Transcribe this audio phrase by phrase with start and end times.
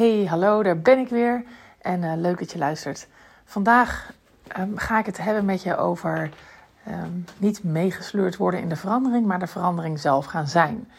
[0.00, 1.44] Hey, hallo, daar ben ik weer.
[1.78, 3.08] En uh, leuk dat je luistert.
[3.44, 4.12] Vandaag
[4.58, 6.30] um, ga ik het hebben met je over
[6.88, 10.90] um, niet meegesleurd worden in de verandering, maar de verandering zelf gaan zijn.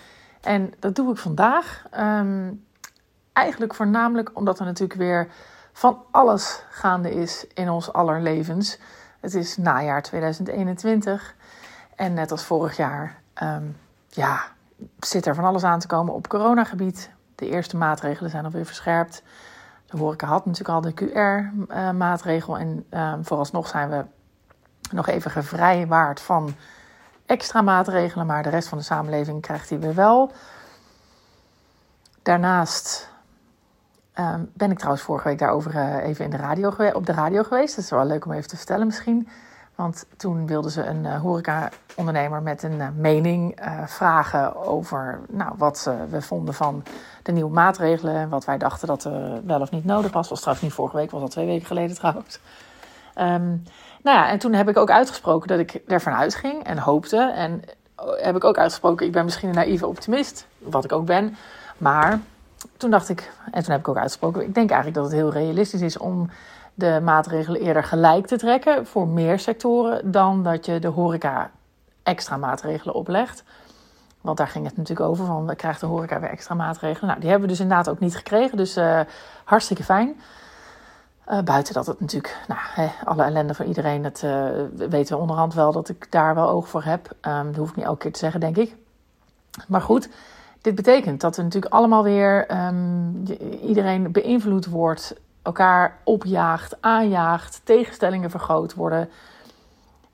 [0.42, 1.86] En dat doe ik vandaag.
[2.00, 2.66] Um,
[3.34, 5.27] eigenlijk voornamelijk omdat er natuurlijk weer
[5.73, 8.79] van alles gaande is in ons aller levens.
[9.20, 11.36] Het is najaar 2021
[11.95, 13.21] en net als vorig jaar,
[14.07, 14.41] ja,
[14.99, 17.09] zit er van alles aan te komen op coronagebied.
[17.42, 19.24] De eerste maatregelen zijn alweer verscherpt.
[19.86, 22.57] De horeca had natuurlijk al de QR-maatregel.
[22.57, 24.06] En uh, vooralsnog zijn we
[24.92, 26.54] nog even gevrijwaard van
[27.25, 28.25] extra maatregelen.
[28.25, 30.32] Maar de rest van de samenleving krijgt die weer wel.
[32.22, 33.09] Daarnaast
[34.16, 37.44] uh, ben ik trouwens vorige week daarover uh, even in de radio op de radio
[37.44, 37.76] geweest.
[37.76, 39.28] Dat is wel leuk om even te vertellen misschien.
[39.75, 45.52] Want toen wilden ze een uh, horeca-ondernemer met een uh, mening uh, vragen over nou,
[45.58, 46.84] wat we vonden van
[47.23, 48.16] de nieuwe maatregelen.
[48.16, 50.30] En wat wij dachten dat er wel of niet nodig was.
[50.30, 52.40] was trouwens niet vorige week, was al twee weken geleden trouwens.
[53.16, 53.64] Um,
[54.04, 57.32] nou ja, en toen heb ik ook uitgesproken dat ik ervan uitging en hoopte.
[57.36, 57.62] En
[58.06, 61.36] heb ik ook uitgesproken, ik ben misschien een naïeve optimist, wat ik ook ben.
[61.78, 62.20] Maar
[62.78, 65.31] toen dacht ik, en toen heb ik ook uitgesproken, ik denk eigenlijk dat het heel
[65.31, 66.30] realistisch is om
[66.73, 71.52] de maatregelen eerder gelijk te trekken voor meer sectoren dan dat je de horeca
[72.04, 73.44] extra maatregelen oplegt.
[74.22, 77.08] Want daar ging het natuurlijk over van, we krijgen de horeca weer extra maatregelen.
[77.08, 79.00] Nou, die hebben we dus inderdaad ook niet gekregen, dus uh,
[79.44, 80.22] hartstikke fijn.
[81.30, 84.45] Uh, buiten dat het natuurlijk, nou, hè, alle ellende voor iedereen, dat uh,
[84.76, 87.12] weten we onderhand wel dat ik daar wel oog voor heb.
[87.22, 88.76] Um, dat hoef ik niet elke keer te zeggen, denk ik.
[89.67, 90.09] Maar goed,
[90.62, 93.23] dit betekent dat er natuurlijk allemaal weer um,
[93.62, 99.09] iedereen beïnvloed wordt elkaar opjaagt, aanjaagt, tegenstellingen vergroot worden.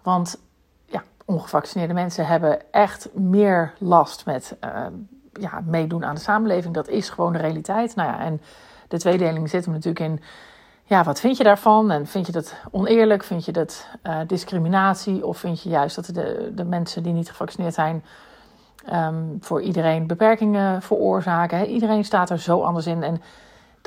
[0.02, 0.40] Want
[0.86, 4.86] ja, ongevaccineerde mensen hebben echt meer last met uh,
[5.34, 6.73] ja, meedoen aan de samenleving.
[6.73, 7.95] Dat is gewoon de realiteit.
[7.95, 8.42] Nou ja, en
[8.88, 10.22] de tweedeling zit hem natuurlijk in.
[10.84, 11.92] Ja, wat vind je daarvan?
[11.92, 13.23] En vind je dat oneerlijk?
[13.23, 15.25] Vind je dat uh, discriminatie?
[15.25, 18.03] Of vind je juist dat de, de mensen die niet gevaccineerd zijn
[18.94, 21.58] um, voor iedereen beperkingen veroorzaken?
[21.58, 21.66] Hè?
[21.66, 23.04] Iedereen staat er zo anders in.
[23.04, 23.22] En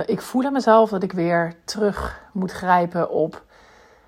[0.06, 3.42] ik voel aan mezelf dat ik weer terug moet grijpen op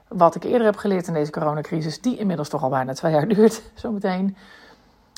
[0.09, 3.28] wat ik eerder heb geleerd in deze coronacrisis, die inmiddels toch al bijna twee jaar
[3.34, 4.37] duurt, zometeen.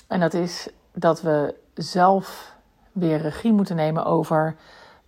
[0.08, 2.52] En dat is dat we zelf
[2.92, 4.56] weer regie moeten nemen over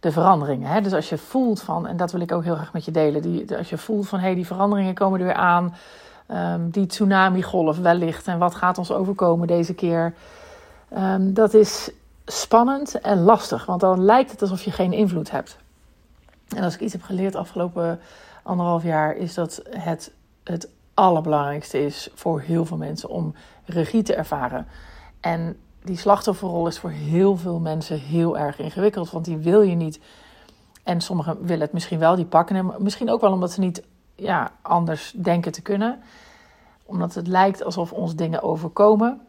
[0.01, 0.71] de veranderingen.
[0.71, 0.81] Hè?
[0.81, 3.23] Dus als je voelt van, en dat wil ik ook heel graag met je delen,
[3.23, 5.75] die, als je voelt van hé, hey, die veranderingen komen er weer aan,
[6.33, 10.15] um, die tsunami-golf wellicht, en wat gaat ons overkomen deze keer,
[10.97, 11.91] um, dat is
[12.25, 13.67] spannend en lastig.
[13.67, 15.57] Want dan lijkt het alsof je geen invloed hebt.
[16.49, 18.01] En als ik iets heb geleerd afgelopen
[18.43, 20.13] anderhalf jaar, is dat het
[20.45, 23.35] het allerbelangrijkste is voor heel veel mensen om
[23.65, 24.67] regie te ervaren.
[25.21, 29.75] En die slachtofferrol is voor heel veel mensen heel erg ingewikkeld, want die wil je
[29.75, 30.01] niet.
[30.83, 32.73] En sommigen willen het misschien wel, die pakken hem.
[32.79, 33.83] Misschien ook wel omdat ze niet
[34.15, 36.03] ja, anders denken te kunnen.
[36.85, 39.21] Omdat het lijkt alsof ons dingen overkomen.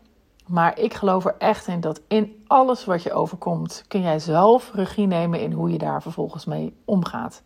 [0.48, 4.74] Maar ik geloof er echt in dat in alles wat je overkomt, kun jij zelf
[4.74, 7.42] regie nemen in hoe je daar vervolgens mee omgaat.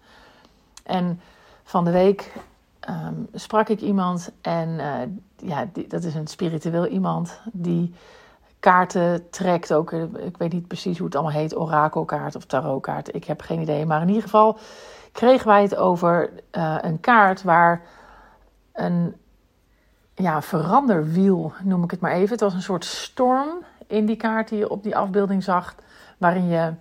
[0.84, 1.22] En
[1.64, 2.34] van de week
[2.90, 4.96] um, sprak ik iemand en uh,
[5.36, 7.94] ja, dat is een spiritueel iemand die
[8.60, 9.74] kaarten trekt.
[9.74, 13.16] Ook, eh, ik weet niet precies hoe het allemaal heet, orakelkaart of tarotkaart.
[13.16, 13.86] Ik heb geen idee.
[13.86, 14.58] Maar in ieder geval
[15.12, 17.82] kregen wij het over uh, een kaart waar
[18.74, 19.16] een
[20.22, 22.30] ja, veranderwiel, noem ik het maar even.
[22.30, 23.50] Het was een soort storm
[23.88, 25.76] in die kaart die je op die afbeelding zag,
[26.18, 26.74] waarin je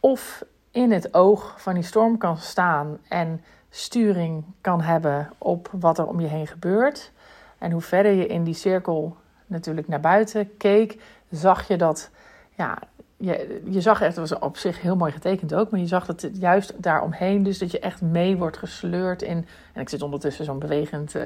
[0.00, 5.98] of in het oog van die storm kan staan en sturing kan hebben op wat
[5.98, 7.12] er om je heen gebeurt.
[7.58, 12.10] En hoe verder je in die cirkel natuurlijk naar buiten keek, zag je dat,
[12.54, 12.78] ja,
[13.16, 16.06] je, je zag echt, het was op zich heel mooi getekend ook, maar je zag
[16.06, 20.02] dat het juist daaromheen, dus dat je echt mee wordt gesleurd in, en ik zit
[20.02, 21.24] ondertussen zo'n bewegend uh,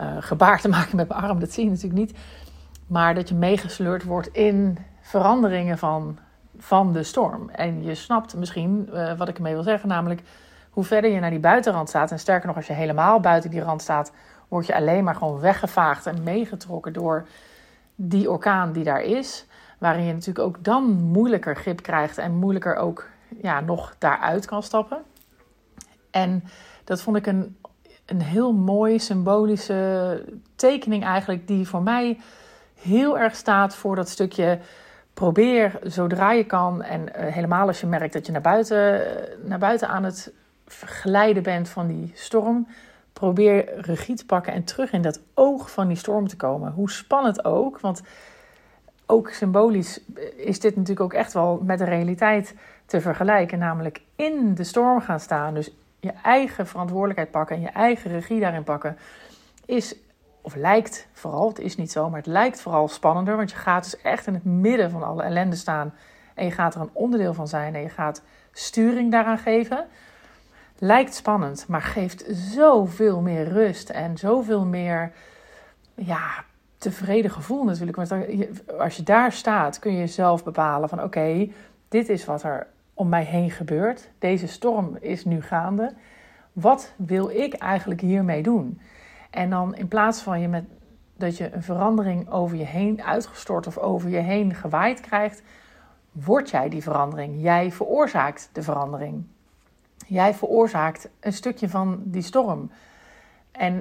[0.00, 2.18] uh, gebaar te maken met mijn arm, dat zie je natuurlijk niet.
[2.86, 6.18] Maar dat je meegesleurd wordt in veranderingen van,
[6.58, 7.48] van de storm.
[7.48, 10.22] En je snapt misschien uh, wat ik ermee wil zeggen, namelijk
[10.70, 12.10] hoe verder je naar die buitenrand staat.
[12.10, 14.12] En sterker nog, als je helemaal buiten die rand staat,
[14.48, 17.26] word je alleen maar gewoon weggevaagd en meegetrokken door
[17.94, 19.46] die orkaan die daar is.
[19.78, 23.08] Waarin je natuurlijk ook dan moeilijker grip krijgt en moeilijker ook
[23.42, 25.02] ja, nog daaruit kan stappen.
[26.10, 26.44] En
[26.84, 27.56] dat vond ik een
[28.10, 30.24] een heel mooi symbolische
[30.54, 32.18] tekening eigenlijk, die voor mij
[32.80, 34.58] heel erg staat voor dat stukje
[35.14, 39.02] probeer zodra je kan en uh, helemaal als je merkt dat je naar buiten,
[39.44, 40.32] naar buiten aan het
[40.84, 42.66] glijden bent van die storm,
[43.12, 46.72] probeer regie te pakken en terug in dat oog van die storm te komen.
[46.72, 48.02] Hoe spannend ook, want
[49.06, 50.00] ook symbolisch
[50.36, 52.54] is dit natuurlijk ook echt wel met de realiteit
[52.86, 57.68] te vergelijken, namelijk in de storm gaan staan, dus je eigen verantwoordelijkheid pakken en je
[57.68, 58.98] eigen regie daarin pakken,
[59.64, 59.94] is,
[60.40, 63.82] of lijkt vooral, het is niet zo, maar het lijkt vooral spannender, want je gaat
[63.82, 65.94] dus echt in het midden van alle ellende staan
[66.34, 69.86] en je gaat er een onderdeel van zijn en je gaat sturing daaraan geven.
[70.78, 75.12] Lijkt spannend, maar geeft zoveel meer rust en zoveel meer
[75.94, 76.44] ja,
[76.76, 77.96] tevreden gevoel natuurlijk.
[77.96, 78.10] Want
[78.78, 81.48] als je daar staat, kun je zelf bepalen van oké,
[81.88, 82.66] dit is wat er
[83.00, 84.10] om mij heen gebeurt.
[84.18, 85.94] Deze storm is nu gaande.
[86.52, 88.80] Wat wil ik eigenlijk hiermee doen?
[89.30, 90.64] En dan in plaats van je met,
[91.16, 95.42] dat je een verandering over je heen uitgestort of over je heen gewaaid krijgt,
[96.12, 97.42] word jij die verandering.
[97.42, 99.24] Jij veroorzaakt de verandering.
[100.06, 102.70] Jij veroorzaakt een stukje van die storm.
[103.52, 103.74] En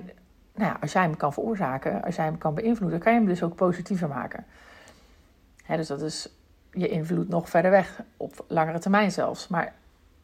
[0.56, 3.28] nou ja, als jij hem kan veroorzaken, als jij hem kan beïnvloeden, kan je hem
[3.28, 4.46] dus ook positiever maken.
[5.68, 6.39] dus dat is
[6.72, 9.48] je invloed nog verder weg, op langere termijn zelfs.
[9.48, 9.74] Maar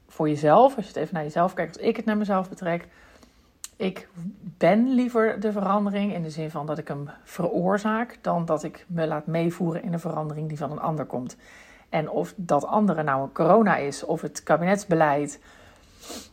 [0.07, 2.87] voor jezelf, als je het even naar jezelf kijkt, als ik het naar mezelf betrek,
[3.75, 4.07] ik
[4.57, 8.85] ben liever de verandering in de zin van dat ik hem veroorzaak, dan dat ik
[8.87, 11.35] me laat meevoeren in een verandering die van een ander komt.
[11.89, 15.39] En of dat andere nou een corona is, of het kabinetsbeleid,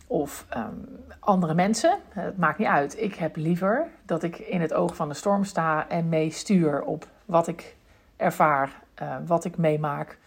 [0.06, 0.74] of ehm,
[1.18, 3.00] andere mensen, het maakt niet uit.
[3.00, 7.06] Ik heb liever dat ik in het oog van de storm sta en meestuur op
[7.24, 7.76] wat ik
[8.16, 10.18] ervaar, uh, wat ik meemaak,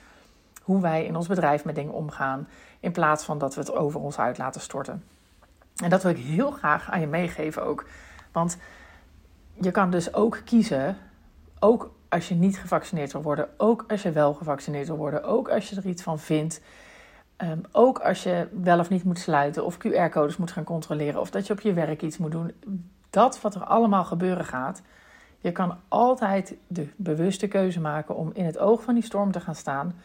[0.61, 2.47] hoe wij in ons bedrijf met dingen omgaan,
[2.79, 5.03] in plaats van dat we het over ons uit laten storten.
[5.83, 7.85] En dat wil ik heel graag aan je meegeven ook.
[8.31, 8.57] Want
[9.53, 10.97] je kan dus ook kiezen,
[11.59, 15.49] ook als je niet gevaccineerd wil worden, ook als je wel gevaccineerd wil worden, ook
[15.49, 16.61] als je er iets van vindt.
[17.37, 21.29] Ehm, ook als je wel of niet moet sluiten of QR-codes moet gaan controleren of
[21.29, 22.51] dat je op je werk iets moet doen.
[23.09, 24.81] Dat wat er allemaal gebeuren gaat,
[25.45, 29.39] je kan altijd de bewuste keuze maken om in het oog van die storm te
[29.39, 29.95] gaan staan,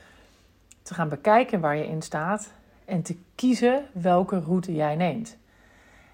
[0.83, 2.53] te gaan bekijken waar je in staat
[2.85, 5.37] en te kiezen welke route jij neemt.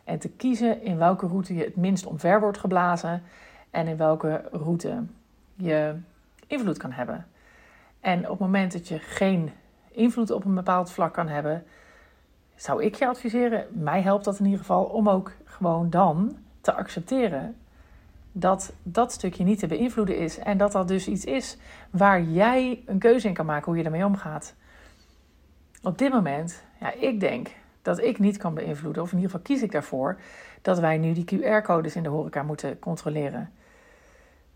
[0.04, 3.22] En te kiezen in welke route je het minst omver wordt geblazen
[3.70, 5.04] en in welke route
[5.54, 5.94] je
[6.46, 7.26] invloed kan hebben.
[8.00, 9.50] En op het moment dat je geen
[9.90, 11.64] invloed op een bepaald vlak kan hebben,
[12.54, 16.72] zou ik je adviseren, mij helpt dat in ieder geval, om ook gewoon dan te
[16.72, 17.56] accepteren
[18.38, 20.38] dat dat stukje niet te beïnvloeden is.
[20.38, 21.56] En dat dat dus iets is
[21.90, 24.54] waar jij een keuze in kan maken hoe je ermee omgaat.
[25.82, 27.48] Op dit moment, ja, ik denk
[27.82, 30.18] dat ik niet kan beïnvloeden, of in ieder geval kies ik daarvoor,
[30.62, 33.52] dat wij nu die QR-codes in de horeca moeten controleren.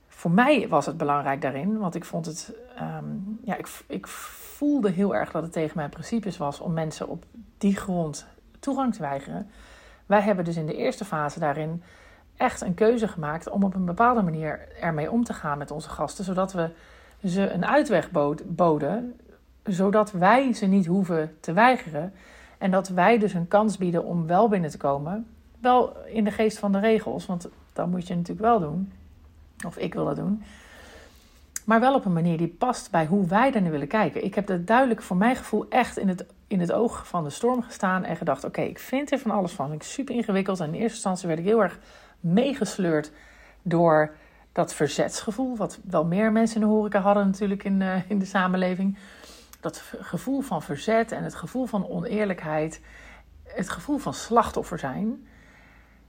[0.09, 3.05] Voor mij was het belangrijk daarin, want ik vond het, ehm,
[3.44, 7.25] ja, ik, ik voelde heel erg dat het tegen mijn principes was om mensen op
[7.59, 8.27] die grond
[8.59, 9.50] toegang te weigeren.
[10.06, 11.82] Wij hebben dus in de eerste fase daarin
[12.40, 15.88] echt een keuze gemaakt om op een bepaalde manier ermee om te gaan met onze
[15.88, 16.70] gasten, zodat we
[17.25, 18.10] ze een uitweg
[18.46, 19.20] boden,
[19.64, 22.12] zodat wij ze niet hoeven te weigeren
[22.58, 25.26] en dat wij dus een kans bieden om wel binnen te komen,
[25.58, 28.93] wel in de geest van de regels, want dat moet je natuurlijk wel doen,
[29.66, 30.43] of ik wil dat doen.
[31.64, 34.25] Maar wel op een manier die past bij hoe wij er nu willen kijken.
[34.25, 37.31] Ik heb er duidelijk voor mijn gevoel echt in het, in het oog van de
[37.31, 39.72] storm gestaan en gedacht: oké, ik vind er van alles van.
[39.72, 40.60] Ik super ingewikkeld.
[40.60, 41.78] En in eerste instantie werd ik heel erg
[42.20, 43.12] meegesleurd
[43.62, 44.14] door
[44.52, 45.56] dat verzetsgevoel.
[45.56, 48.99] Wat wel meer mensen in de horeca hadden natuurlijk in, uh, in de samenleving.
[49.61, 52.81] Dat gevoel van verzet en het gevoel van oneerlijkheid.
[53.44, 55.27] Het gevoel van slachtoffer zijn.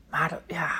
[0.10, 0.72] Maar ja,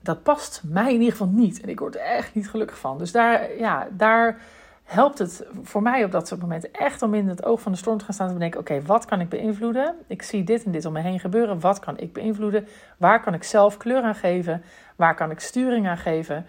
[0.00, 1.60] dat past mij in ieder geval niet.
[1.60, 2.98] En ik word er echt niet gelukkig van.
[2.98, 4.40] Dus daar, ja, daar
[4.84, 7.78] helpt het voor mij op dat soort momenten echt om in het oog van de
[7.78, 9.94] storm te gaan staan te bedenken: oké, wat kan ik beïnvloeden?
[10.06, 11.60] Ik zie dit en dit om me heen gebeuren.
[11.60, 12.68] Wat kan ik beïnvloeden?
[12.96, 14.62] Waar kan ik zelf kleur aan geven?
[14.96, 16.46] Waar kan ik sturing aan geven?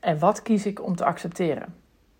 [0.00, 1.74] En wat kies ik om te accepteren?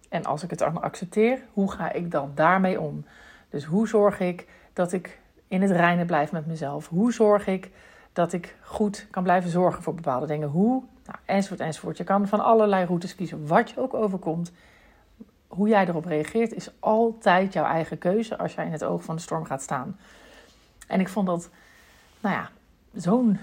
[0.08, 3.04] En als ik het dan accepteer, hoe ga ik dan daarmee om?
[3.48, 6.88] Dus hoe zorg ik dat ik in het reinen blijf met mezelf?
[6.88, 7.70] Hoe zorg ik
[8.14, 10.48] dat ik goed kan blijven zorgen voor bepaalde dingen.
[10.48, 10.82] Hoe?
[11.06, 11.96] Nou, enzovoort, enzovoort.
[11.96, 13.46] Je kan van allerlei routes kiezen.
[13.46, 14.52] Wat je ook overkomt,
[15.54, 19.16] hoe jij erop reageert, is altijd jouw eigen keuze als jij in het oog van
[19.16, 19.98] de storm gaat staan.
[20.86, 21.50] En ik vond dat,
[22.20, 22.50] nou ja,
[22.94, 23.38] zo'n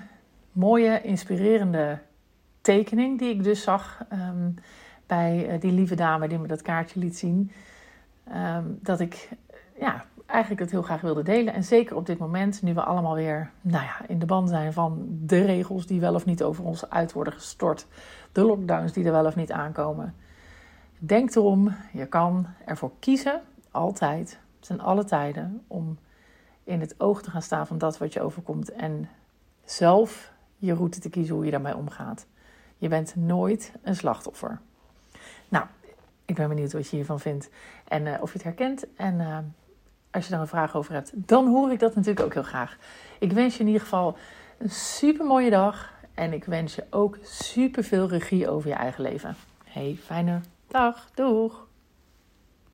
[0.51, 1.99] mooie, inspirerende
[2.61, 4.49] tekening die ik dus zag ehm,
[5.07, 7.51] bij eh, die lieve dame die me dat kaartje liet zien.
[8.23, 9.29] Ehm, dat ik
[9.79, 11.53] ja, eigenlijk het heel graag wilde delen.
[11.53, 14.73] En zeker op dit moment, nu we allemaal weer nou ja, in de band zijn
[14.73, 17.87] van de regels die wel of niet over ons uit worden gestort.
[18.31, 20.15] De lockdowns die er wel of niet aankomen.
[21.03, 23.41] Denk erom, je kan ervoor kiezen,
[23.71, 25.97] altijd, ten alle tijden, om
[26.63, 28.71] in het oog te gaan staan van dat wat je overkomt.
[28.71, 29.09] En
[29.65, 32.25] zelf je route te kiezen hoe je daarmee omgaat.
[32.77, 34.59] Je bent nooit een slachtoffer.
[35.49, 35.65] Nou,
[36.25, 37.49] ik ben benieuwd wat je hiervan vindt
[37.87, 38.85] en uh, of je het herkent.
[38.95, 39.37] En uh,
[40.11, 42.77] als je daar een vraag over hebt, dan hoor ik dat natuurlijk ook heel graag.
[43.19, 44.17] Ik wens je in ieder geval
[44.57, 45.93] een super mooie dag.
[46.13, 49.35] En ik wens je ook super veel regie over je eigen leven.
[49.63, 50.41] Hey, fijne
[50.71, 50.95] dag.
[51.15, 51.51] Doeg!